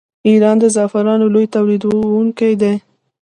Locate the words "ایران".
0.27-0.55